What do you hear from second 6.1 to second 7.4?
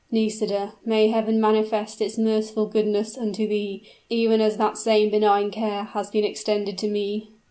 extended to me."